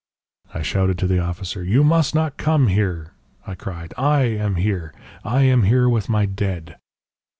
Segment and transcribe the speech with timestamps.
[0.51, 1.63] I shouted to the officer.
[1.63, 3.11] "'You must not come here,'
[3.45, 4.95] I cried, 'I am here.
[5.23, 6.79] I am here with my dead.'